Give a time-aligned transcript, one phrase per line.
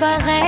[0.00, 0.47] بغیر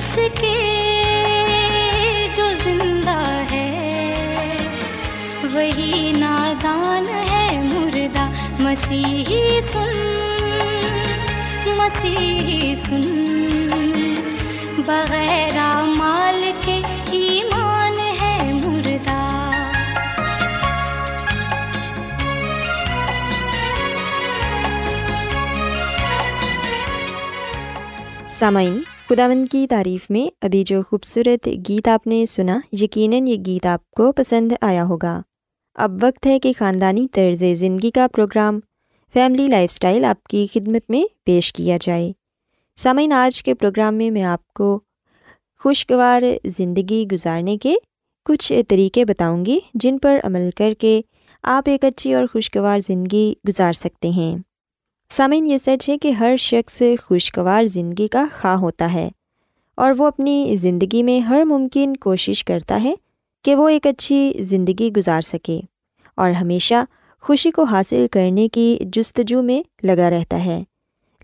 [0.00, 0.58] اس کے
[2.36, 4.56] جو زندہ ہے،
[5.52, 9.98] وہی نادان ہے مردہ۔ مسیحی سن
[11.66, 13.66] مسیحی سن۔
[14.86, 19.50] بغیر مال کے ایمان ہے مردہ۔
[28.30, 33.66] سامعین خداوند کی تعریف میں ابھی جو خوبصورت گیت آپ نے سنا، یقیناً یہ گیت
[33.66, 35.22] آپ کو پسند آیا ہوگا۔
[35.74, 38.60] اب وقت ہے کہ خاندانی طرز زندگی کا پروگرام،
[39.12, 42.12] فیملی لائف اسٹائل آپ کی خدمت میں پیش کیا جائے۔
[42.76, 44.80] سامعین، آج کے پروگرام میں میں آپ کو
[45.58, 47.74] خوشگوار زندگی گزارنے کے
[48.24, 51.00] کچھ طریقے بتاؤں گی، جن پر عمل کر کے
[51.42, 54.38] آپ ایک اچھی اور خوشگوار زندگی گزار سکتے ہیں۔
[55.10, 59.08] سامعین، یہ سچ ہے کہ ہر شخص خوشگوار زندگی کا خواہ ہوتا ہے
[59.74, 62.94] اور وہ اپنی زندگی میں ہر ممکن کوشش کرتا ہے
[63.44, 65.60] کہ وہ ایک اچھی زندگی گزار سکے
[66.14, 66.84] اور ہمیشہ
[67.20, 70.62] خوشی کو حاصل کرنے کی جستجو میں لگا رہتا ہے۔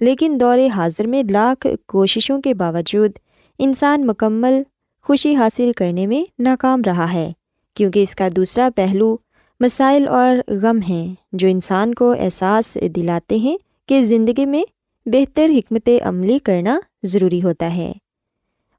[0.00, 3.10] لیکن دور حاضر میں لاکھ کوششوں کے باوجود
[3.58, 4.62] انسان مکمل
[5.06, 7.32] خوشی حاصل کرنے میں ناکام رہا ہے،
[7.76, 9.16] کیونکہ اس کا دوسرا پہلو
[9.60, 13.56] مسائل اور غم ہیں جو انسان کو احساس دلاتے ہیں
[13.86, 14.64] کہ زندگی میں
[15.06, 17.92] بہتر حکمت عملی کرنا ضروری ہوتا ہے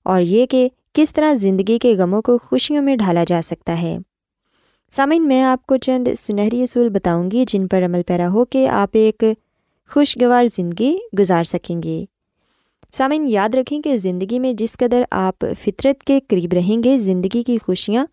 [0.04, 3.98] اور یہ کہ کس طرح زندگی کے غموں کو خوشیوں میں ڈھالا جا سکتا ہے۔
[4.90, 8.68] سامعین، میں آپ کو چند سنہری اصول بتاؤں گی جن پر عمل پیرا ہو کہ
[8.68, 9.24] آپ ایک
[9.90, 12.06] خوشگوار زندگی گزار سکیں گے۔
[12.92, 17.44] سامعین، یاد رکھیں کہ زندگی میں جس قدر آپ فطرت کے قریب رہیں گے، زندگی
[17.44, 18.06] کی خوشیاں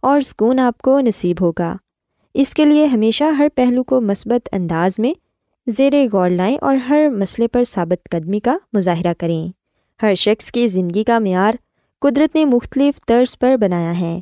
[0.00, 1.76] اور سکون آپ کو نصیب ہوگا۔
[2.34, 5.14] اس کے لیے ہمیشہ ہر پہلو کو مثبت انداز میں
[5.66, 9.48] زیر غور لائیں اور ہر مسئلے پر ثابت قدمی کا مظاہرہ کریں۔
[10.02, 11.52] ہر شخص کی زندگی کا معیار
[12.00, 14.20] قدرت نے مختلف طرز پر بنایا ہے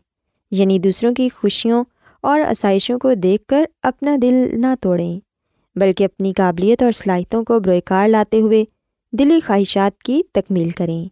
[0.50, 1.84] یعنی دوسروں کی خوشیوں
[2.20, 5.20] اور آسائشوں کو دیکھ کر اپنا دل نہ توڑیں،
[5.76, 8.64] بلکہ اپنی قابلیت اور صلاحیتوں کو بروئے لاتے ہوئے
[9.12, 11.08] دلی خواہشات کی تکمیل کریں۔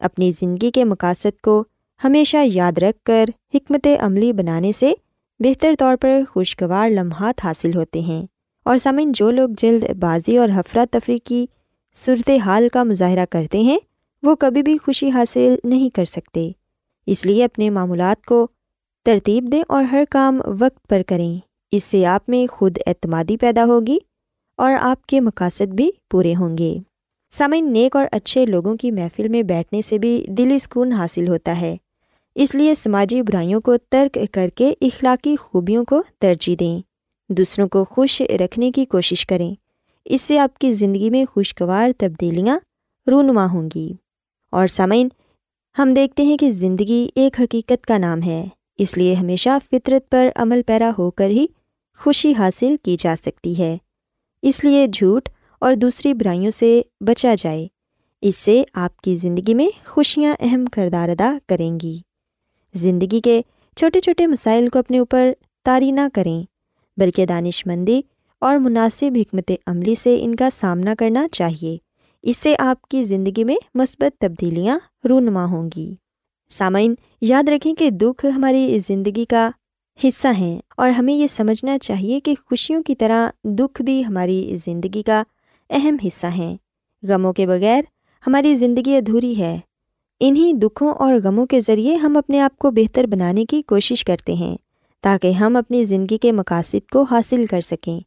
[0.00, 1.64] اپنی زندگی کے مقاصد کو
[2.04, 3.24] ہمیشہ یاد رکھ کر
[3.54, 4.92] حکمت عملی بنانے سے
[5.40, 8.26] بہتر طور پر خوشگوار لمحات حاصل ہوتے ہیں۔
[8.64, 11.46] اور سمن جو لوگ جلد بازی اور حفرہ کی
[11.94, 13.78] صورت حال کا مظاہرہ کرتے ہیں،
[14.22, 16.50] وہ کبھی بھی خوشی حاصل نہیں کر سکتے۔
[17.06, 18.46] اس لیے اپنے معمولات کو
[19.04, 21.38] ترتیب دیں اور ہر کام وقت پر کریں۔
[21.72, 23.98] اس سے آپ میں خود اعتمادی پیدا ہوگی
[24.56, 26.76] اور آپ کے مقاصد بھی پورے ہوں گے۔
[27.30, 31.60] سامعین، نیک اور اچھے لوگوں کی محفل میں بیٹھنے سے بھی دلی سکون حاصل ہوتا
[31.60, 31.76] ہے۔
[32.34, 36.91] اس لیے سماجی برائیوں کو ترک کر کے اخلاقی خوبیوں کو ترجیح دیں۔
[37.32, 39.54] دوسروں کو خوش رکھنے کی کوشش کریں۔
[40.04, 42.58] اس سے آپ کی زندگی میں خوشگوار تبدیلیاں
[43.10, 43.92] رونما ہوں گی۔
[44.52, 45.08] اور سامعین،
[45.78, 48.48] ہم دیکھتے ہیں کہ زندگی ایک حقیقت کا نام ہے۔
[48.78, 51.46] اس لیے ہمیشہ فطرت پر عمل پیرا ہو کر ہی
[51.98, 53.78] خوشی حاصل کی جا سکتی ہے۔
[54.42, 57.68] اس لیے جھوٹ اور دوسری برائیوں سے بچا جائے۔
[58.20, 61.98] اس سے آپ کی زندگی میں خوشیاں اہم کردار ادا کریں گی۔
[62.74, 63.42] زندگی کے
[63.76, 65.32] چھوٹے چھوٹے مسائل کو اپنے اوپر
[65.64, 66.51] طاری نہ کریں۔
[66.96, 68.00] بلکہ دانش مندی
[68.38, 71.78] اور مناسب حکمت عملی سے ان کا سامنا کرنا چاہیے۔
[72.22, 74.78] اس سے آپ کی زندگی میں مثبت تبدیلیاں
[75.08, 75.94] رونما ہوں گی۔
[76.50, 79.50] سامعین، یاد رکھیں کہ دکھ ہماری زندگی کا
[80.04, 85.02] حصہ ہیں اور ہمیں یہ سمجھنا چاہیے کہ خوشیوں کی طرح دکھ بھی ہماری زندگی
[85.02, 85.22] کا
[85.70, 86.56] اہم حصہ ہیں۔
[87.02, 87.82] غموں کے بغیر
[88.26, 89.58] ہماری زندگی ادھوری ہے۔
[90.20, 94.34] انہیں دکھوں اور غموں کے ذریعے ہم اپنے آپ کو بہتر بنانے کی کوشش کرتے
[94.34, 94.56] ہیں۔
[95.02, 98.00] تاکہ ہم اپنی زندگی کے مقاصد کو حاصل کر سکیں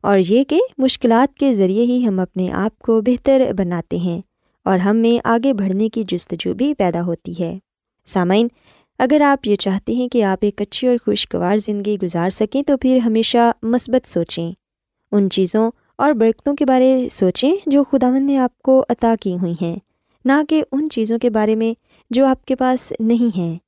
[0.00, 4.20] اور یہ کہ مشکلات کے ذریعے ہی ہم اپنے آپ کو بہتر بناتے ہیں
[4.64, 7.58] اور ہم میں آگے بڑھنے کی جستجو بھی پیدا ہوتی ہے۔
[8.06, 8.48] سامعین،
[8.98, 12.76] اگر آپ یہ چاہتے ہیں کہ آپ ایک اچھی اور خوشگوار زندگی گزار سکیں تو
[12.76, 14.52] پھر ہمیشہ مثبت سوچیں۔
[15.12, 19.54] ان چیزوں اور برکتوں کے بارے سوچیں جو خداون نے آپ کو عطا کی ہوئی
[19.62, 19.76] ہیں،
[20.24, 21.74] نہ کہ ان چیزوں کے بارے میں
[22.10, 23.65] جو آپ کے پاس نہیں ہیں۔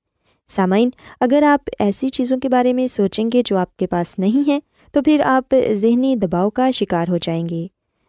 [0.49, 0.91] سامعین،
[1.21, 4.61] اگر آپ ایسی چیزوں کے بارے میں سوچیں گے جو آپ کے پاس نہیں ہیں،
[4.93, 7.67] تو پھر آپ ذہنی دباؤ کا شکار ہو جائیں گے۔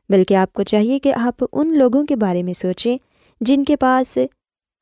[0.09, 2.97] بلکہ آپ کو چاہیے کہ آپ ان لوگوں کے بارے میں سوچیں
[3.41, 4.17] جن کے پاس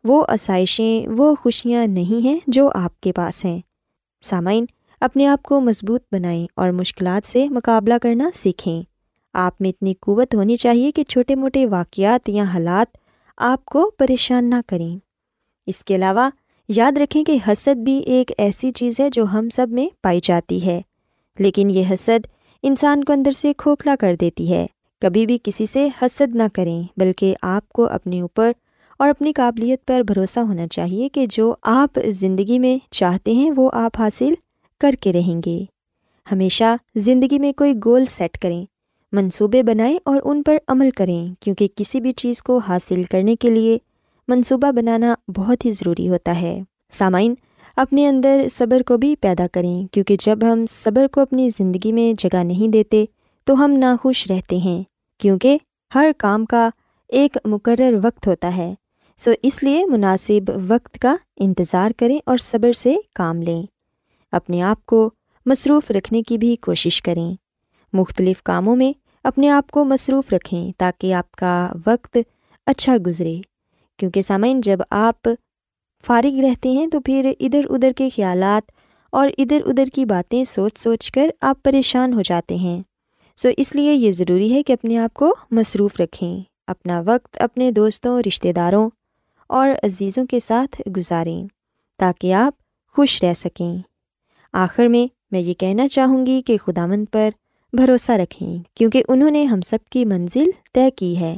[0.04, 3.60] وہ آسائشیں، وہ خوشیاں نہیں ہیں جو آپ کے پاس ہیں۔
[4.22, 4.66] سامعین،
[5.02, 8.84] اپنے آپ کو مضبوط بنائیں اور مشکلات سے مقابلہ کرنا سیکھیں۔
[9.34, 12.98] آپ میں اتنی قوت ہونی چاہیے کہ چھوٹے موٹے واقعات یا حالات
[13.38, 15.00] آپ کو پریشان نہ کریں۔
[15.66, 16.30] اس کے علاوہ
[16.70, 20.66] یاد رکھیں کہ حسد بھی ایک ایسی چیز ہے جو ہم سب میں پائی جاتی
[20.66, 20.82] ہے۔
[21.40, 22.28] لیکن یہ حسد
[22.64, 24.66] انسان کو اندر سے کھوکھلا کر دیتی ہے۔
[25.02, 28.52] کبھی بھی کسی سے حسد نہ کریں، بلکہ آپ کو اپنے اوپر
[29.00, 33.70] اور اپنی قابلیت پر بھروسہ ہونا چاہیے کہ جو آپ زندگی میں چاہتے ہیں، وہ
[33.74, 34.34] آپ حاصل
[34.80, 35.66] کر کے رہیں گے۔
[36.32, 38.66] ہمیشہ زندگی میں کوئی گول سیٹ کریں،
[39.12, 43.50] منصوبے بنائیں اور ان پر عمل کریں، کیونکہ کسی بھی چیز کو حاصل کرنے کے
[43.50, 43.78] لیے
[44.28, 47.36] منصوبہ بنانا بہت ہی ضروری ہوتا ہے۔ سامعین،
[47.76, 52.20] اپنے اندر صبر کو بھی پیدا کریں، کیونکہ جب ہم صبر کو اپنی زندگی میں
[52.20, 53.06] جگہ نہیں دیتے،
[53.44, 54.84] تو ہم ناخوش رہتے ہیں،
[55.18, 55.58] کیونکہ
[55.96, 56.70] ہر کام کا
[57.08, 58.74] ایک مقرر وقت ہوتا ہے۔
[59.18, 63.64] سو اس لیے مناسب وقت کا انتظار کریں اور صبر سے کام لیں۔
[64.32, 65.10] اپنے آپ کو
[65.46, 67.36] مصروف رکھنے کی بھی کوشش کریں۔
[67.94, 68.94] مختلف کاموں میں
[69.24, 72.18] اپنے آپ کو مصروف رکھیں تاکہ آپ کا وقت
[72.66, 73.38] اچھا گزرے۔
[73.98, 75.30] کیونکہ سامعین، جب آپ
[76.08, 78.72] فارغ رہتے ہیں تو پھر ادھر ادھر کے خیالات
[79.12, 82.82] اور ادھر ادھر کی باتیں سوچ سوچ کر آپ پریشان ہو جاتے ہیں۔
[83.36, 87.72] سو اس لیے یہ ضروری ہے کہ اپنے آپ کو مصروف رکھیں، اپنا وقت اپنے
[87.72, 88.90] دوستوں، رشتہ داروں
[89.50, 91.48] اور عزیزوں کے ساتھ گزاریں
[91.98, 92.54] تاکہ آپ
[92.96, 93.78] خوش رہ سکیں۔
[94.54, 97.30] آخر میں میں یہ کہنا چاہوں گی کہ خدا مند پر
[97.74, 101.38] بھروسہ رکھیں، کیونکہ انہوں نے ہم سب کی منزل طے کی ہے۔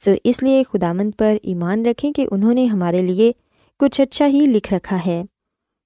[0.00, 3.32] سو اس لیے خدا مند پر ایمان رکھیں کہ انہوں نے ہمارے لیے
[3.78, 5.22] کچھ اچھا ہی لکھ رکھا ہے۔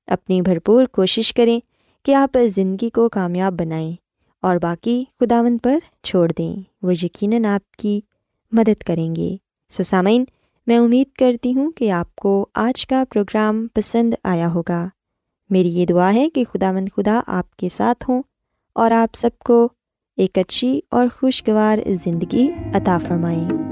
[0.06, 1.60] اپنی بھرپور کوشش کریں
[2.04, 3.92] کہ آپ زندگی کو کامیاب بنائیں
[4.42, 8.00] اور باقی خداون پر چھوڑ دیں۔ وہ یقیناً آپ کی
[8.52, 9.36] مدد کریں گے۔
[9.68, 10.24] سو سامعین،
[10.66, 14.88] میں امید کرتی ہوں کہ آپ کو آج کا پروگرام پسند آیا ہوگا۔
[15.50, 18.22] میری یہ دعا ہے کہ خدا مند خدا آپ کے ساتھ ہوں
[18.72, 19.68] اور آپ سب کو
[20.16, 23.71] ایک اچھی اور خوشگوار زندگی عطا فرمائیں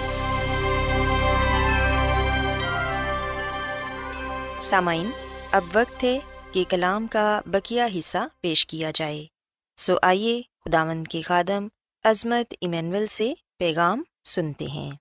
[4.71, 5.09] سامعین،
[5.51, 6.19] اب وقت ہے
[6.51, 9.25] کہ کلام کا بکیا حصہ پیش کیا جائے۔
[9.77, 11.67] سو آئیے خداون کے خادم
[12.03, 14.91] عظمت ایمینول سے پیغام سنتے ہیں۔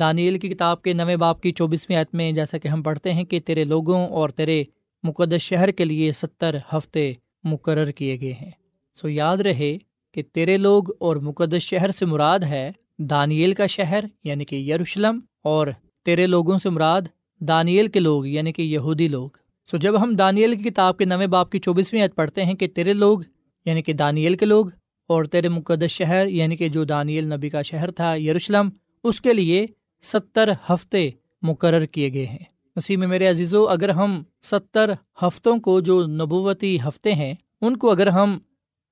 [0.00, 3.24] دانیل کی کتاب کے نویں باپ کی چوبیسویں عت میں جیسا کہ ہم پڑھتے ہیں
[3.24, 4.64] کہ تیرے لوگوں اور تیرے
[5.04, 7.12] مقدس شہر کے لیے ستر ہفتے
[7.44, 8.50] مقرر کیے گئے ہیں۔
[8.96, 9.76] سو یاد رہے
[10.14, 15.20] کہ تیرے لوگ اور مقدس شہر سے مراد ہے دانیل کا شہر یعنی کہ یروشلم،
[15.42, 15.66] اور
[16.04, 17.02] تیرے لوگوں سے مراد
[17.40, 19.28] دانیل کے لوگ یعنی کہ یہودی لوگ۔
[19.68, 22.68] سو جب ہم دانیل کی کتاب کے نویں باپ کی چوبیسویں عید پڑھتے ہیں کہ
[22.68, 23.20] تیرے لوگ
[23.66, 24.66] یعنی کہ دانیل کے لوگ،
[25.10, 28.68] اور تیرے مقدس شہر یعنی کہ جو دانیل نبی کا شہر تھا، یروشلم،
[29.04, 29.66] اس کے لیے
[30.02, 31.08] ستر ہفتے
[31.42, 32.44] مقرر کیے گئے ہیں۔
[32.76, 34.90] مسیح میں میرے عزیزو، اگر ہم ستر
[35.22, 38.38] ہفتوں کو جو نبوتی ہفتے ہیں، ان کو اگر ہم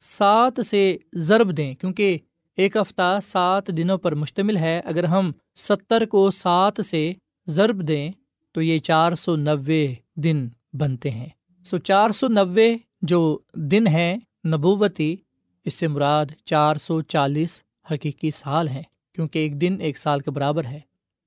[0.03, 2.17] سات سے ضرب دیں، کیونکہ
[2.59, 7.13] ایک ہفتہ سات دنوں پر مشتمل ہے، اگر ہم ستر کو سات سے
[7.47, 8.11] ضرب دیں
[8.59, 11.29] تو یہ چار سو نوے دن بنتے ہیں۔
[11.65, 15.17] سو چار سو نوے جو دن ہیں نبوتی،
[15.65, 18.83] اس سے مراد چار سو چالیس حقیقی سال ہیں،
[19.15, 20.81] کیونکہ ایک دن ایک سال کے برابر ہے۔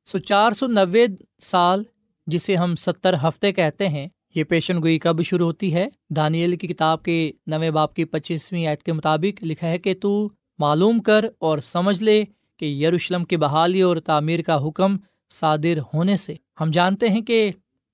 [0.05, 1.05] سو چار سو نوے
[1.39, 1.83] سال
[2.27, 6.67] جسے ہم ستر ہفتے کہتے ہیں، یہ پیشن گوئی کب شروع ہوتی ہے؟ دانیل کی
[6.67, 11.25] کتاب کے نویں باپ کی پچیسویں عید کے مطابق لکھا ہے کہ تو معلوم کر
[11.39, 12.23] اور سمجھ لے
[12.57, 14.97] کہ یروشلم کی بحالی اور تعمیر کا حکم
[15.31, 17.51] صادر ہونے سے۔ ہم جانتے ہیں کہ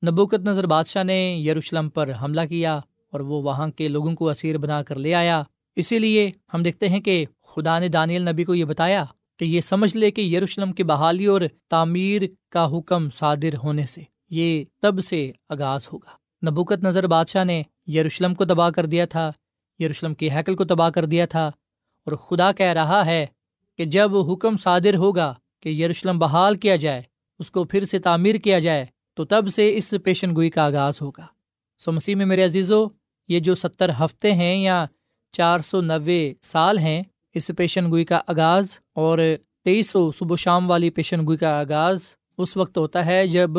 [0.08, 2.75] نبوکت نظر بادشاہ نے یروشلم پر حملہ کیا
[3.12, 5.44] اور وہ وہاں کے لوگوں کو اسیر بنا کر لے آیا۔
[5.75, 9.03] اسی لیے ہم دیکھتے ہیں کہ خدا نے دانیل نبی کو یہ بتایا
[9.39, 14.01] کہ یہ سمجھ لے کہ یروشلم کی بحالی اور تعمیر کا حکم صادر ہونے سے
[14.29, 16.15] یہ تب سے آغاز ہوگا۔
[16.50, 19.32] نبوکت نظر بادشاہ نے یروشلم کو تباہ کر دیا تھا،
[19.79, 23.25] یروشلم کی حیکل کو تباہ کر دیا تھا اور خدا کہہ رہا ہے
[23.77, 27.01] کہ جب حکم صادر ہوگا کہ یروشلم بحال کیا جائے
[27.39, 31.01] اس کو پھر سے تعمیر کیا جائے تو تب سے اس پیشن گوئی کا آغاز
[31.01, 31.25] ہوگا۔
[31.79, 32.86] سو مسیح میں میرے عزیزو،
[33.27, 34.86] یہ جو ستر ہفتے ہیں یا
[35.32, 37.03] چار سو نوے سال ہیں،
[37.34, 39.20] اس پیشن گوئی کا آغاز اور
[39.63, 42.00] تیئیس سو صبح و شام والی پیشن گوئی کا آغاز
[42.38, 43.50] اس وقت ہوتا ہے جب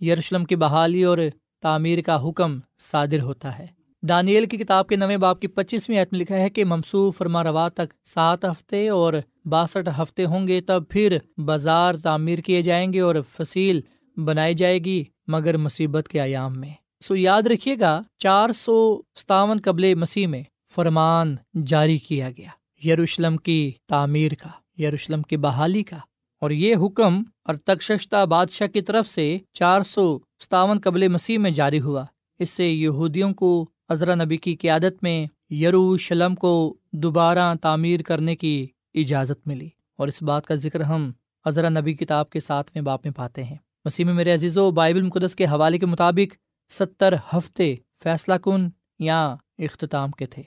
[0.00, 1.18] یروشلم کی بحالی اور
[1.62, 3.66] تعمیر کا حکم صادر ہوتا ہے۔
[4.02, 7.44] دانیل کی کتاب کے نویں باپ کی پچیسویں عید میں لکھا ہے کہ ممسو فرما
[7.44, 9.12] روا تک سات ہفتے اور
[9.48, 13.80] باسٹھ ہفتے ہوں گے تب پھر بازار تعمیر کیے جائیں گے اور فصیل
[14.24, 19.58] بنائی جائے گی مگر مصیبت کے ایام میں۔ سو یاد رکھیے گا، چار سو ستاون
[19.64, 20.42] قبل مسیح میں
[20.74, 21.36] فرمان
[21.66, 22.48] جاری کیا گیا۔
[22.88, 25.96] یروشلم کی تعمیر کا، یروشلم کی بحالی کا۔
[26.40, 31.50] اور یہ حکم اور تکشتہ بادشاہ کی طرف سے چار سو ستاون قبل مسیح میں
[31.50, 32.04] جاری ہوا۔
[32.38, 38.66] اس سے یہودیوں کو عذرا نبی کی قیادت میں یروشلم کو دوبارہ تعمیر کرنے کی
[38.94, 41.10] اجازت ملی اور اس بات کا ذکر ہم
[41.44, 44.70] عذرا نبی کتاب کے ساتھ میں باپ میں پاتے ہیں۔ مسیح میں میرے عزیز و
[44.70, 46.34] بائبل مقدس کے حوالے کے مطابق
[46.72, 48.68] ستر ہفتے فیصلہ کن
[48.98, 50.42] یا اختتام کے تھے۔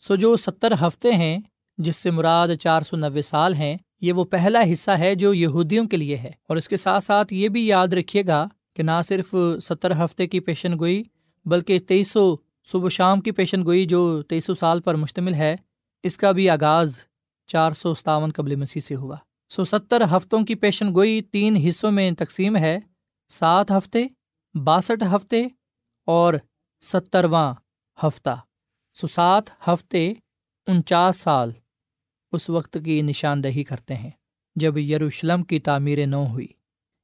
[0.00, 1.38] سو جو ستر ہفتے ہیں
[1.78, 5.84] جس سے مراد چار سو نوے سال ہیں، یہ وہ پہلا حصہ ہے جو یہودیوں
[5.84, 9.00] کے لیے ہے۔ اور اس کے ساتھ ساتھ یہ بھی یاد رکھیے گا کہ نہ
[9.08, 11.02] صرف ستر ہفتے کی پیشن گوئی
[11.44, 15.56] بلکہ تیئیس سو صبح شام کی پیشن گوئی جو تیئیس سو سال پر مشتمل ہے،
[16.02, 16.98] اس کا بھی آغاز
[17.46, 19.16] چار سو ستاون قبل مسیح سے ہوا۔
[19.48, 22.78] سو ستر ہفتوں کی پیشن گوئی تین حصوں میں تقسیم ہے۔
[23.28, 24.06] سات ہفتے،
[24.54, 25.46] باسٹھ ہفتے
[26.06, 26.34] اور
[26.80, 27.54] سترواں
[28.06, 28.40] ہفتہ۔
[28.94, 30.12] سو سات ہفتے،
[30.66, 31.52] انچاس سال
[32.32, 34.10] اس وقت کی نشاندہی کرتے ہیں،
[34.56, 36.46] جب یروشلم کی تعمیر نو ہوئی۔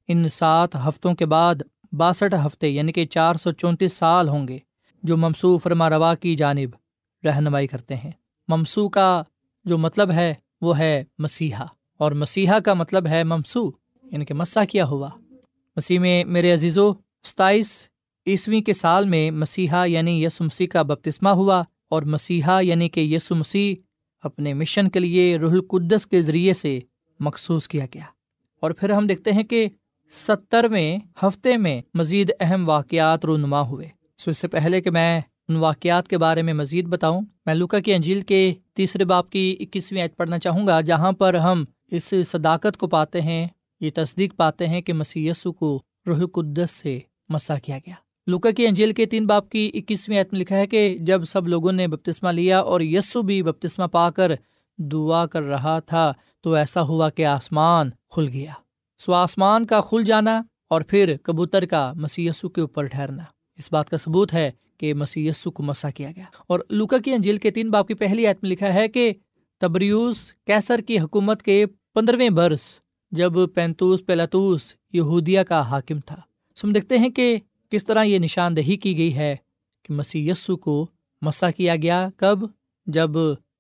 [0.08, 1.54] ان سات ہفتوں کے بعد
[1.92, 4.58] باسٹھ ہفتے یعنی کہ چار سو چونتیس سال ہوں گے،
[5.02, 6.68] جو ممسو فرما روا کی جانب
[7.26, 8.10] رہنمائی کرتے ہیں۔
[8.48, 9.22] ممسو کا
[9.64, 11.64] جو مطلب ہے وہ ہے مسیحا،
[12.00, 13.70] اور مسیحا کا مطلب ہے ممسو
[14.04, 15.10] یعنی کہ مسا کیا ہوا۔
[15.76, 16.92] مسیح میں میرے عزیز و
[17.24, 17.88] ستائیس
[18.26, 23.00] عیسویں کے سال میں مسیحا یعنی یس مسیح کا بپتسمہ ہوا، اور مسیحا یعنی کہ
[23.00, 23.74] یسو مسیح
[24.24, 26.78] اپنے مشن کے لیے رح القدس کے ذریعے سے
[27.20, 28.04] مخصوص کیا گیا۔
[28.62, 29.66] اور پھر ہم دیکھتے ہیں کہ
[30.10, 33.88] سترویں ہفتے میں مزید اہم واقعات رونما ہوئے۔
[34.18, 37.80] سو اس سے پہلے کہ میں ان واقعات کے بارے میں مزید بتاؤں۔ میں لوکا
[37.80, 42.14] کی انجیل کے تیسرے باپ کی اکیسویں عید پڑھنا چاہوں گا، جہاں پر ہم اس
[42.26, 43.46] صداقت کو پاتے ہیں،
[43.80, 47.94] یہ تصدیق پاتے ہیں کہ مسی کو روح القدس سے مسا کیا گیا۔
[48.26, 51.48] لوکا کی انجیل کے تین باپ کی اکیسویں عید میں لکھا ہے کہ جب سب
[51.48, 54.32] لوگوں نے بپتسمہ لیا اور یسو بھی بپتسمہ پا کر
[54.78, 58.52] دعا کر رہا تھا، تو ایسا ہوا کہ آسمان کھل گیا۔
[58.98, 63.22] سو آسمان کا کھل جانا اور پھر کبوتر کا مسی کے اوپر ٹھہرنا۔
[63.58, 64.50] اس بات کا ثبوت ہے
[64.82, 68.26] کہ مسی کو مسا کیا گیا۔ اور لوکا کی انجیل کے تین باپ کی پہلی
[68.26, 69.12] عید میں لکھا ہے کہ
[69.60, 72.78] تبریوس کیسر کی حکومت کے پندرہویں برس
[73.10, 76.16] جب پینتوس پیلاتوس یہودیا کا حاکم تھا۔
[76.64, 77.36] ہم دیکھتے ہیں کہ
[77.70, 79.36] کس طرح یہ نشاندہی کی گئی ہے
[79.82, 80.30] کہ مسی
[80.62, 80.86] کو
[81.22, 82.38] مسا کیا گیا کب؟
[82.86, 83.10] جب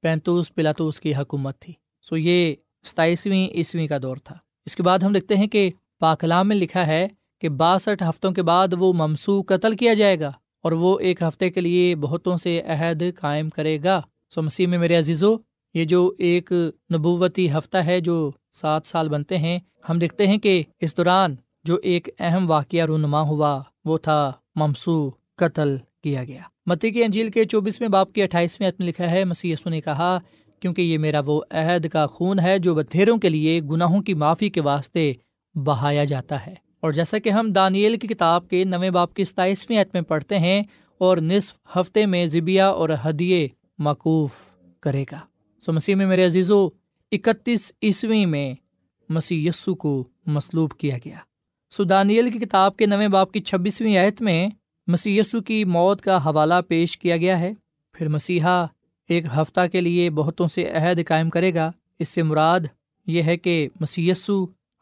[0.02, 2.54] پینتوس پلاتوس کی حکومت تھی۔ سو یہ
[2.84, 6.86] ستائیسویں عیسویں کا دور تھا۔ اس کے بعد ہم دیکھتے ہیں کہ پاکلام میں لکھا
[6.86, 7.08] ہے
[7.40, 11.50] کہ باسٹھ ہفتوں کے بعد وہ ممسو قتل کیا جائے گا۔ اور وہ ایک ہفتے
[11.50, 15.36] کے لیے بہتوں سے عہد قائم کرے گا۔ سو مسیح میں میرے عزیزو،
[15.74, 16.52] یہ جو ایک
[16.94, 21.76] نبوتی ہفتہ ہے جو سات سال بنتے ہیں، ہم دیکھتے ہیں کہ اس دوران جو
[21.82, 27.44] ایک اہم واقعہ رونما ہوا، وہ تھا ممسو قتل کیا گیا۔ متی کی انجیل کے
[27.44, 30.18] چوبیسویں باپ کے اٹھائیسویں عتم لکھا ہے مسی نے کہا،
[30.60, 34.50] کیونکہ یہ میرا وہ عہد کا خون ہے جو بتھیروں کے لیے گناہوں کی معافی
[34.50, 35.12] کے واسطے
[35.54, 39.80] بہایا جاتا ہے۔ اور جیسا کہ ہم دانیل کی کتاب کے نویں باپ کی ستائیسویں
[39.80, 40.62] عتم میں پڑھتے ہیں،
[41.00, 43.46] اور نصف ہفتے میں ذبیہ اور ہدیے
[43.78, 44.30] معقوف
[44.80, 45.18] کرے گا۔
[45.62, 46.66] سو مسیح میں میرے عزیز و
[47.12, 48.52] اکتیس عیسویں میں
[49.08, 49.92] مسیح یسو کو
[50.26, 51.16] مسلوب کیا گیا۔
[51.72, 54.48] سدانیل کی کتاب کے نویں باپ کی چھبیسویں آیت میں
[54.86, 57.52] مسی کی موت کا حوالہ پیش کیا گیا ہے۔
[57.94, 58.64] پھر مسیحا
[59.08, 62.60] ایک ہفتہ کے لیے بہتوں سے عہد قائم کرے گا۔ اس سے مراد
[63.06, 64.10] یہ ہے کہ مسی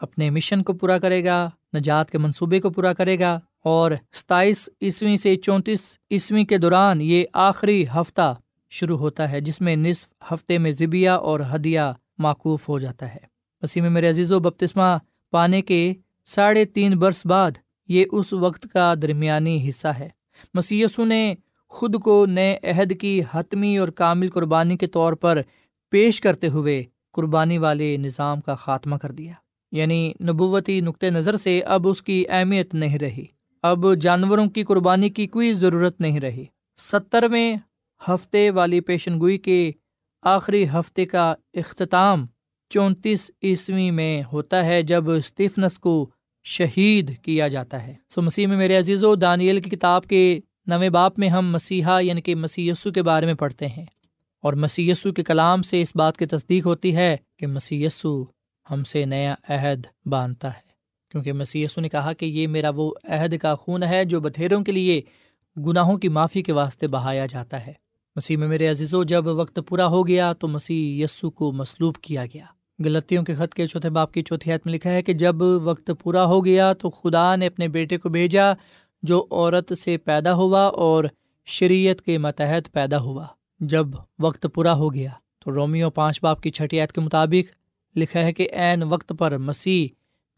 [0.00, 4.68] اپنے مشن کو پورا کرے گا، نجات کے منصوبے کو پورا کرے گا اور ستائیس
[4.82, 8.34] عیسویں سے چونتیس عیسویں کے دوران یہ آخری ہفتہ
[8.70, 11.80] شروع ہوتا ہے، جس میں نصف ہفتے میں ذبیہ اور ہدیہ
[12.18, 13.30] معقوف ہو جاتا ہے۔
[13.62, 14.98] مسیح میں میرے عزیز و بپتسمہ
[15.30, 17.50] پانے کے ساڑھے تین برس بعد
[17.88, 20.08] یہ اس وقت کا درمیانی حصہ ہے۔
[20.54, 21.34] مسیسو نے
[21.68, 25.40] خود کو نئے عہد کی حتمی اور کامل قربانی کے طور پر
[25.90, 29.32] پیش کرتے ہوئے قربانی والے نظام کا خاتمہ کر دیا۔
[29.72, 33.24] یعنی نبوتی نقطۂ نظر سے اب اس کی اہمیت نہیں رہی۔
[33.62, 36.44] اب جانوروں کی قربانی کی کوئی ضرورت نہیں رہی۔
[36.76, 37.56] سترویں
[38.08, 39.72] ہفتے والی پیشن گوئی کے
[40.22, 42.26] آخری ہفتے کا اختتام
[42.68, 46.10] چونتیس عیسوی میں ہوتا ہے، جب اسٹیفنس کو
[46.44, 50.88] شہید کیا جاتا ہے۔ سو مسیح میں میرے عزیز و دانیل کی کتاب کے نویں
[50.88, 53.86] باپ میں ہم مسیحا یعنی کہ مسی کے بارے میں پڑھتے ہیں۔
[54.42, 57.88] اور مسی کے کلام سے اس بات کی تصدیق ہوتی ہے کہ مسی
[58.70, 60.70] ہم سے نیا عہد باندھتا ہے۔
[61.10, 64.72] کیونکہ مسی نے کہا کہ یہ میرا وہ عہد کا خون ہے جو بتھیروں کے
[64.72, 65.00] لیے
[65.66, 67.72] گناہوں کی معافی کے واسطے بہایا جاتا ہے۔
[68.16, 71.96] مسیح میں میرے عزیز و جب وقت پورا ہو گیا تو مسیح یسو کو مسلوب
[71.96, 72.44] کیا گیا۔
[72.84, 75.90] غلطیوں کے خط کے چوتھے باپ کی چوتھی حت میں لکھا ہے کہ جب وقت
[76.02, 78.52] پورا ہو گیا تو خدا نے اپنے بیٹے کو بھیجا
[79.02, 81.04] جو عورت سے پیدا ہوا اور
[81.46, 83.26] شریعت کے متحد پیدا ہوا۔
[83.60, 83.86] جب
[84.18, 87.59] وقت پورا ہو گیا تو رومیو پانچ باپ کی چھٹی عید کے مطابق
[87.96, 89.88] لکھا ہے کہ عین وقت پر مسیح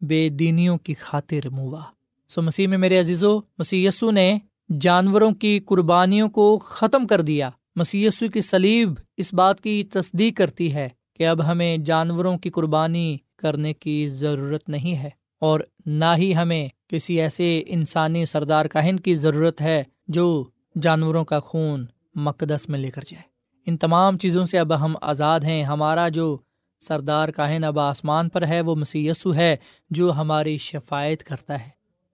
[0.01, 1.83] بے دینیوں کی خاطر موا
[2.29, 4.38] سو مسیح میں میرے عزیز و مسی نے
[4.81, 10.75] جانوروں کی قربانیوں کو ختم کر دیا۔ مسی کی سلیب اس بات کی تصدیق کرتی
[10.75, 10.88] ہے
[11.19, 16.69] کہ اب ہمیں جانوروں کی قربانی کرنے کی ضرورت نہیں ہے اور نہ ہی ہمیں
[16.88, 20.45] کسی ایسے انسانی سردار کاہن کی ضرورت ہے جو
[20.83, 21.85] جانوروں کا خون
[22.15, 23.23] مقدس میں لے کر جائے۔
[23.67, 26.38] ان تمام چیزوں سے اب ہم آزاد ہیں۔ ہمارا جو
[26.83, 29.57] سردار کاہن اب آسمان پر ہے، وہ مسی یسو ہے
[29.90, 31.68] جو ہماری شفایت کرتا ہے۔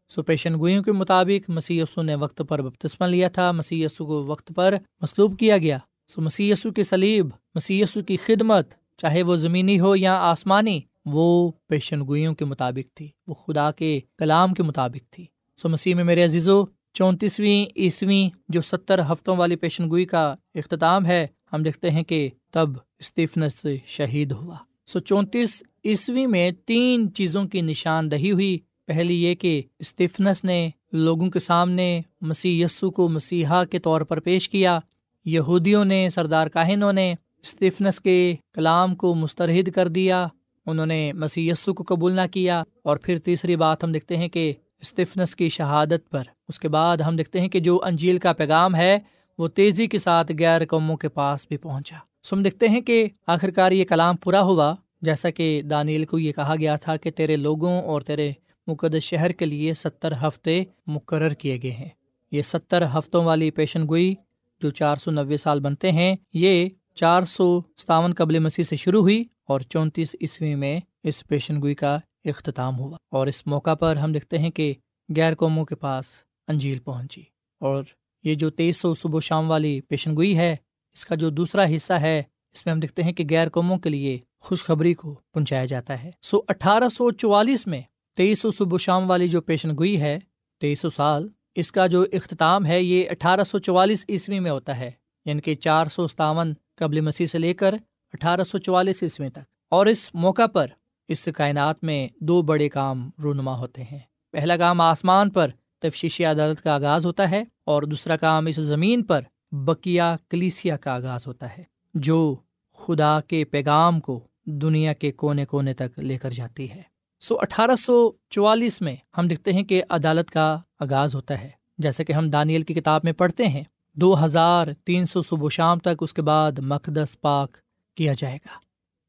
[0.08, 4.52] سو پیشن گوئیوں کے مطابق مسی نے وقت پر بپتسمہ لیا تھا مسی کو وقت
[4.56, 5.78] پر مسلوب کیا گیا۔
[6.08, 12.06] سو مسی کی سلیب مسی کی خدمت، چاہے وہ زمینی ہو یا آسمانی، وہ پیشن
[12.06, 15.26] گوئیوں کے مطابق تھی۔ وہ خدا کے کلام کے مطابق تھی۔
[15.56, 21.06] سو مسیح میں میرے عزیزو، چونتیسویں عیسویں جو ستر ہفتوں والی پیشن گوئی کا اختتام
[21.06, 24.56] ہے ہم دیکھتے ہیں کہ تب اسٹیفنس شہید ہوا۔
[24.86, 31.30] سو چونتیس عیسوی میں تین چیزوں کی نشاندہی ہوئی۔ پہلی یہ کہ اسٹیفنس نے لوگوں
[31.30, 34.78] کے سامنے مسیح یسو کو مسیحا کے طور پر پیش کیا۔
[35.24, 40.26] یہودیوں نے، سردار کاہنوں نے اسٹیفنس کے کلام کو مسترد کر دیا۔
[40.66, 44.28] انہوں نے مسیح یسو کو قبول نہ کیا۔ اور پھر تیسری بات ہم دیکھتے ہیں
[44.28, 48.32] کہ اسٹیفنس کی شہادت پر۔ اس کے بعد ہم دیکھتے ہیں کہ جو انجیل کا
[48.32, 48.98] پیغام ہے
[49.38, 53.08] وہ تیزی کے ساتھ غیر قوموں کے پاس بھی پہنچا۔ سو ہم دیکھتے ہیں کہ
[53.26, 57.36] آخرکار یہ کلام پورا ہوا، جیسا کہ دانیل کو یہ کہا گیا تھا کہ تیرے
[57.36, 58.32] لوگوں اور تیرے
[58.66, 61.88] مقدس شہر کے لیے ستر ہفتے مقرر کیے گئے ہیں۔
[62.32, 64.14] یہ ستر ہفتوں والی پیشن گوئی
[64.62, 69.00] جو چار سو نوے سال بنتے ہیں، یہ چار سو ستاون قبل مسیح سے شروع
[69.00, 73.96] ہوئی اور چونتیس عیسوی میں اس پیشن گوئی کا اختتام ہوا۔ اور اس موقع پر
[73.96, 74.74] ہم دیکھتے ہیں کہ
[75.16, 76.04] غیر قوموں کے پاس
[76.48, 77.22] انجیل پہنچی
[77.60, 77.84] اور
[78.24, 80.56] یہ جو تیئیس سو صبح و شام والی پیشن گوئی ہے،
[80.94, 83.90] اس کا جو دوسرا حصہ ہے، اس میں ہم دیکھتے ہیں کہ غیر قوموں کے
[83.90, 87.80] لیے خوشخبری کو پہنچایا جاتا ہے۔ سو اٹھارہ سو چوالیس میں
[88.16, 90.18] تیئیس سو صبح و شام والی جو پیشن گوئی ہے
[90.60, 94.76] تیئیس سو سال، اس کا جو اختتام ہے، یہ اٹھارہ سو چوالیس عیسوی میں ہوتا
[94.76, 94.90] ہے
[95.24, 97.74] یعنی کہ چار سو ستاون قبل مسیح سے لے کر
[98.12, 99.38] اٹھارہ سو چوالیس عیسوی تک۔
[99.70, 100.66] اور اس موقع پر
[101.08, 103.98] اس کائنات میں دو بڑے کام رونما ہوتے ہیں۔
[104.32, 105.48] پہلا کام آسمان پر
[105.80, 110.94] تفشیشی عدالت کا آغاز ہوتا ہے اور دوسرا کام اس زمین پر بکیا کلیسیا کا
[110.94, 111.62] آغاز ہوتا ہے،
[111.94, 112.36] جو
[112.78, 116.82] خدا کے پیغام کو دنیا کے کونے کونے تک لے کر جاتی ہے۔
[117.22, 122.04] سو اٹھارہ سو چوالیس میں ہم دیکھتے ہیں کہ عدالت کا آغاز ہوتا ہے۔ جیسے
[122.04, 123.62] کہ ہم دانیل کی کتاب میں پڑھتے ہیں،
[123.96, 127.56] دو ہزار تین سو صبح شام تک اس کے بعد مقدس پاک
[127.96, 128.58] کیا جائے گا۔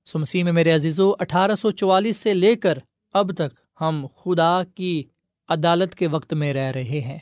[0.05, 2.77] سو مسیح میں میرے عزیز و اٹھارہ سو چوالیس سے لے کر
[3.13, 5.03] اب تک ہم خدا کی
[5.49, 7.19] عدالت کے وقت میں رہ رہے ہیں۔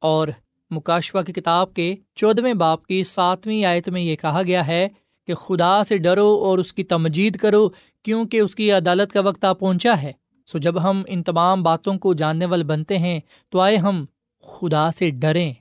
[0.00, 0.28] اور
[0.70, 4.88] مکاشوا کی کتاب کے چودھویں باپ کی ساتویں آیت میں یہ کہا گیا ہے
[5.26, 7.68] کہ خدا سے ڈرو اور اس کی تمجید کرو
[8.02, 10.12] کیونکہ اس کی عدالت کا وقت آ پہنچا ہے۔
[10.46, 14.04] سو جب ہم ان تمام باتوں کو جاننے والے بنتے ہیں تو آئے ہم
[14.42, 15.52] خدا سے ڈریں،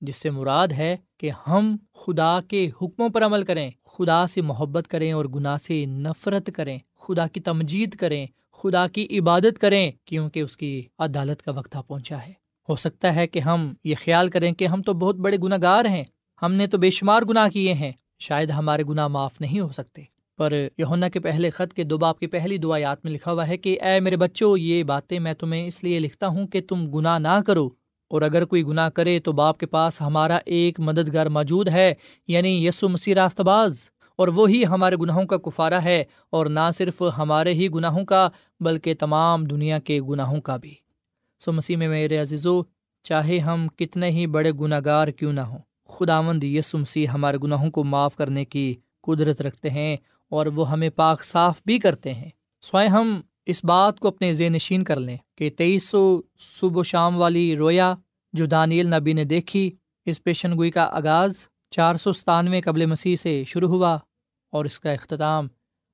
[0.00, 4.88] جس سے مراد ہے کہ ہم خدا کے حکموں پر عمل کریں، خدا سے محبت
[4.88, 8.26] کریں اور گناہ سے نفرت کریں، خدا کی تمجید کریں
[8.58, 12.32] خدا کی عبادت کریں کیونکہ اس کی عدالت کا وقت پہنچا ہے۔
[12.68, 15.84] ہو سکتا ہے کہ ہم یہ خیال کریں کہ ہم تو بہت بڑے گناہ گار
[15.84, 16.04] ہیں۔
[16.42, 20.02] ہم نے تو بے شمار گناہ کیے ہیں۔ شاید ہمارے گناہ معاف نہیں ہو سکتے۔
[20.38, 23.48] پر یونا کے پہلے خط کے دو باپ کی پہلی دعا یاد میں لکھا ہوا
[23.48, 26.90] ہے کہ اے میرے بچوں، یہ باتیں میں تمہیں اس لیے لکھتا ہوں کہ تم
[26.90, 27.70] گناہ نہ کرو۔
[28.08, 31.94] اور اگر کوئی گناہ کرے تو باپ کے پاس ہمارا ایک مددگار موجود ہے
[32.28, 37.02] یعنی یسو مسیح راست باز۔ اور وہی ہمارے گناہوں کا کفارہ ہے، اور نہ صرف
[37.18, 38.28] ہمارے ہی گناہوں کا،
[38.60, 40.74] بلکہ تمام دنیا کے گناہوں کا بھی۔
[41.40, 42.60] سو مسیح میں میرے عزیزو،
[43.04, 47.38] چاہے ہم کتنے ہی بڑے گناہ گار کیوں نہ ہوں خدا مند یسو مسیح ہمارے
[47.42, 48.74] گناہوں کو معاف کرنے کی
[49.06, 49.96] قدرت رکھتے ہیں،
[50.32, 52.30] اور وہ ہمیں پاک صاف بھی کرتے ہیں۔
[52.62, 56.00] سوائے ہم اس بات کو اپنے ذہن نشین کر لیں کہ تیئیس سو
[56.38, 57.94] صبح و شام والی رویا
[58.34, 59.70] جو دانیل نبی نے دیکھی،
[60.06, 61.36] اس پیشن گوئی کا آغاز
[61.72, 63.96] چار سو ستانوے قبل مسیح سے شروع ہوا۔
[64.50, 65.48] اور اس کا اختتام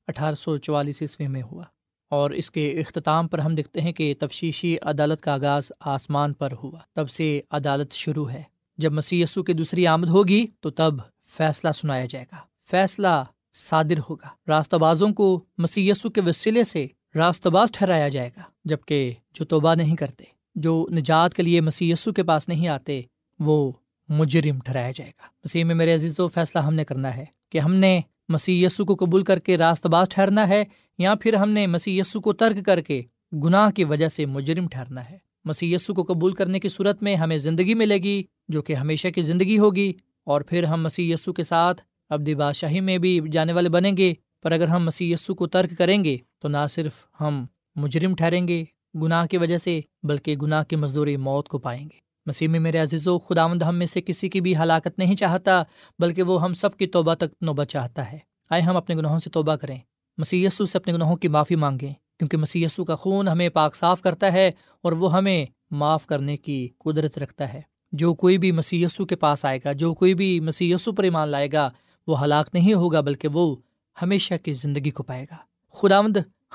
[0.08, 1.62] اٹھارہ سو چوالیس عیسوی میں ہوا
[2.10, 6.52] اور اس کے اختتام پر ہم دیکھتے ہیں کہ تفشیشی عدالت کا آغاز آسمان پر
[6.62, 8.42] ہوا۔ تب سے عدالت شروع ہے۔
[8.78, 10.94] جب مسی یسو کی دوسری آمد ہوگی تو تب
[11.26, 12.36] فیصلہ سنایا جائے گا۔
[12.70, 18.30] فیصلہ صادر ہوگا۔ راستہ بازوں کو مسی یسو کے وسیلے سے راست باز ٹھہرایا جائے
[18.36, 22.68] گا جبکہ جو توبہ نہیں کرتے، جو نجات کے لیے مسی یسو کے پاس نہیں
[22.68, 23.00] آتے،
[23.40, 23.72] وہ
[24.08, 27.58] مجرم ٹھہرایا جائے گا۔ مسیح میں میرے عزیز و فیصلہ ہم نے کرنا ہے کہ
[27.58, 30.64] ہم نے مسیح یسو کو قبول کر کے راست باز ٹھہرنا ہے
[30.98, 34.68] یا پھر ہم نے مسیح یسو کو ترک کر کے گناہ کی وجہ سے مجرم
[34.68, 38.62] ٹھہرنا ہے۔ مسی یسو کو قبول کرنے کی صورت میں ہمیں زندگی ملے گی جو
[38.62, 39.92] کہ ہمیشہ کی زندگی ہوگی
[40.24, 44.14] اور پھر ہم مسی یسو کے ساتھ ابدی بادشاہی میں بھی جانے والے بنیں گے۔
[44.42, 47.44] پر اگر ہم مسی یسو کو ترک کریں گے تو نہ صرف ہم
[47.76, 48.64] مجرم ٹھہریں گے
[49.02, 52.78] گناہ کی وجہ سے بلکہ گناہ کی مزدوری موت کو پائیں گے۔ مسیح میں میرے
[52.78, 55.62] عزیز و خدا مند ہم میں سے کسی کی بھی ہلاکت نہیں چاہتا،
[55.98, 58.18] بلکہ وہ ہم سب کی توبہ تک نوبت چاہتا ہے۔
[58.50, 59.78] آئے ہم اپنے گناہوں سے توبہ کریں۔
[60.18, 63.76] مسی یسو سے اپنے گناہوں کی معافی مانگیں، کیونکہ مسی یسو کا خون ہمیں پاک
[63.76, 64.50] صاف کرتا ہے
[64.82, 67.60] اور وہ ہمیں معاف کرنے کی قدرت رکھتا ہے۔
[67.92, 71.02] جو کوئی بھی مسی یسو کے پاس آئے گا، جو کوئی بھی مسی یسو پر
[71.02, 71.70] ایمان لائے گا،
[72.06, 73.56] وہ ہلاک نہیں ہوگا، بلکہ وہ
[74.02, 75.36] ہمیشہ کی زندگی کو پائے گا۔
[75.72, 76.00] خدا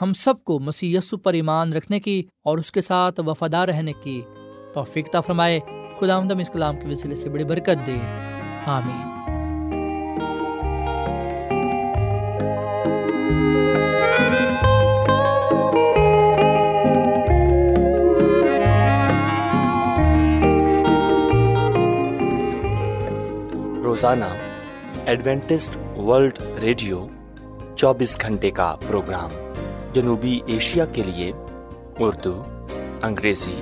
[0.01, 3.93] ہم سب کو مسی یسو پر ایمان رکھنے کی اور اس کے ساتھ وفادار رہنے
[4.03, 4.21] کی
[4.73, 5.59] توفیق فرمائے،
[5.99, 7.97] خدا آمد اس کلام کے وسیلے سے بڑی برکت دے۔
[8.65, 9.07] آمین۔
[23.83, 24.25] روزانہ
[25.05, 27.07] ایڈوینٹسٹ ورلڈ ریڈیو
[27.75, 29.29] چوبیس گھنٹے کا پروگرام
[29.93, 31.31] جنوبی ایشیا کے لیے
[31.99, 32.43] اردو،
[33.01, 33.61] انگریزی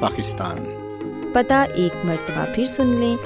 [0.00, 0.56] پاکستان۔
[1.32, 3.16] پتہ ایک مرتبہ پھر سن لیں۔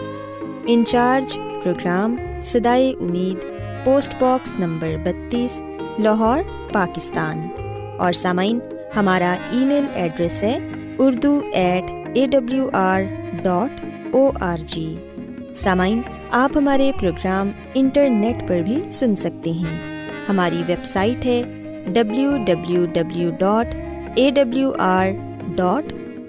[0.67, 3.37] انچارج پروگرام سدائے امید،
[3.85, 5.61] پوسٹ باکس نمبر بتیس،
[5.99, 6.39] لاہور،
[6.73, 7.49] پاکستان۔
[7.99, 8.59] اور سامعین،
[8.97, 10.59] ہمارا ای میل ایڈریس ہے
[10.99, 13.03] Urdu at A W R
[13.43, 14.97] dot O R G
[15.57, 19.79] سامعین، آپ ہمارے پروگرام انٹرنیٹ پر بھی سن سکتے ہیں۔
[20.29, 21.43] ہماری ویب سائٹ ہے
[21.87, 23.75] W W W dot
[24.15, 25.09] A W R
[25.55, 25.93] dot